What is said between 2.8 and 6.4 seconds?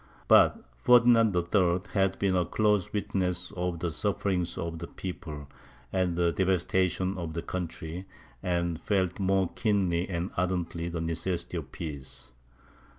witness of the sufferings of the people, and the